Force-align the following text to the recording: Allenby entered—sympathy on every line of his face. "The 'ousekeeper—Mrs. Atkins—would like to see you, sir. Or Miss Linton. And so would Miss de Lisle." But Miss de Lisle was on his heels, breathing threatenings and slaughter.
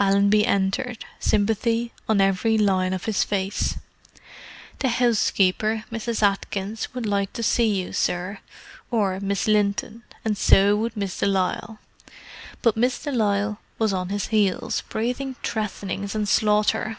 Allenby 0.00 0.44
entered—sympathy 0.44 1.92
on 2.08 2.20
every 2.20 2.58
line 2.58 2.92
of 2.92 3.04
his 3.04 3.22
face. 3.22 3.76
"The 4.80 4.88
'ousekeeper—Mrs. 4.88 6.20
Atkins—would 6.20 7.06
like 7.06 7.32
to 7.34 7.44
see 7.44 7.72
you, 7.80 7.92
sir. 7.92 8.40
Or 8.90 9.20
Miss 9.20 9.46
Linton. 9.46 10.02
And 10.24 10.36
so 10.36 10.74
would 10.74 10.96
Miss 10.96 11.16
de 11.20 11.26
Lisle." 11.26 11.78
But 12.60 12.76
Miss 12.76 12.98
de 13.00 13.12
Lisle 13.12 13.60
was 13.78 13.92
on 13.92 14.08
his 14.08 14.26
heels, 14.34 14.82
breathing 14.88 15.36
threatenings 15.44 16.16
and 16.16 16.28
slaughter. 16.28 16.98